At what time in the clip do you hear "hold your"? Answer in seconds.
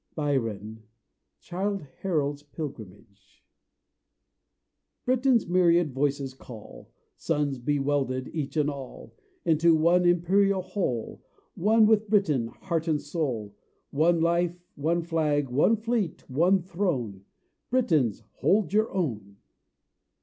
18.37-18.91